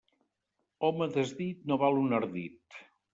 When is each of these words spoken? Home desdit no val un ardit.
Home 0.87 1.07
desdit 1.17 1.69
no 1.73 1.77
val 1.83 1.99
un 2.05 2.17
ardit. 2.21 2.79